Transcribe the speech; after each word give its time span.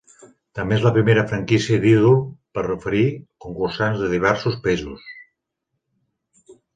També 0.59 0.75
és 0.75 0.83
la 0.85 0.91
primera 0.93 1.25
franquícia 1.31 1.81
d'ídol 1.83 2.15
per 2.57 2.63
oferir 2.75 3.03
concursants 3.45 4.01
de 4.05 4.07
diversos 4.15 4.57
països. 4.65 5.05